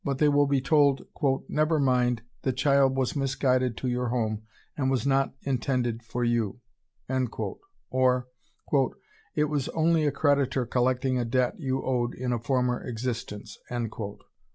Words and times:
they 0.17 0.27
will 0.27 0.47
be 0.47 0.59
told, 0.59 1.05
"Never 1.47 1.79
mind, 1.79 2.23
the 2.41 2.51
child 2.51 2.95
was 2.97 3.15
misguided 3.15 3.77
to 3.77 3.87
your 3.87 4.09
home, 4.09 4.41
and 4.75 4.89
was 4.89 5.05
not 5.05 5.35
intended 5.43 6.01
for 6.01 6.23
you." 6.23 6.59
Or, 7.91 8.27
"It 9.35 9.43
was 9.45 9.69
only 9.69 10.07
a 10.07 10.11
creditor 10.11 10.65
collecting 10.65 11.19
a 11.19 11.25
debt 11.25 11.59
you 11.59 11.83
owed 11.83 12.15
in 12.15 12.33
a 12.33 12.39
former 12.39 12.81
existence." 12.83 13.59